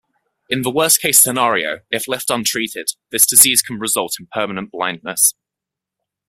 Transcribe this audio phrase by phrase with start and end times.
[0.49, 5.35] In the worst-case scenario, if left untreated, this disease can result in permanent blindness.